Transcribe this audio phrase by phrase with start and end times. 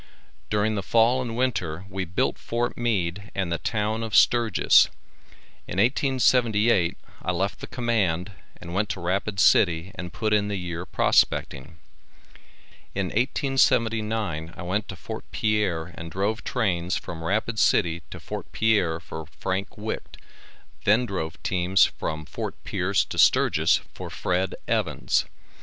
[0.49, 4.87] During the fall and winter we built Fort Meade and the town of Sturgis.
[5.67, 10.55] In 1878 I left the command and went to Rapid city and put in the
[10.55, 11.77] year prospecting.
[12.95, 18.51] In 1879 I went to Fort Pierre and drove trains from Rapid city to Fort
[18.51, 20.17] Pierre for Frank Wite
[20.83, 24.55] then drove teams from Fort Pierce to Sturgis for Fred.
[24.67, 25.25] Evans.